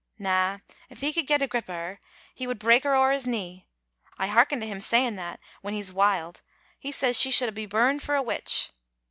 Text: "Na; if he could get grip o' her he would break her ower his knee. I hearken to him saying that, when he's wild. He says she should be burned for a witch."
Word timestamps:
"Na; 0.17 0.57
if 0.89 1.01
he 1.01 1.13
could 1.13 1.27
get 1.27 1.47
grip 1.47 1.69
o' 1.69 1.73
her 1.73 1.99
he 2.33 2.47
would 2.47 2.57
break 2.57 2.85
her 2.85 2.95
ower 2.95 3.11
his 3.11 3.27
knee. 3.27 3.67
I 4.17 4.25
hearken 4.25 4.59
to 4.59 4.65
him 4.65 4.81
saying 4.81 5.15
that, 5.17 5.39
when 5.61 5.75
he's 5.75 5.93
wild. 5.93 6.41
He 6.79 6.91
says 6.91 7.19
she 7.19 7.29
should 7.29 7.53
be 7.53 7.67
burned 7.67 8.01
for 8.01 8.15
a 8.15 8.23
witch." 8.23 8.71